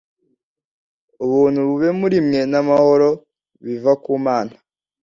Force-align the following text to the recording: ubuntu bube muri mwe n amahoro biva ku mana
ubuntu 1.23 1.59
bube 1.67 1.89
muri 1.99 2.17
mwe 2.25 2.41
n 2.51 2.53
amahoro 2.61 3.09
biva 3.65 3.93
ku 4.03 4.11
mana 4.25 4.53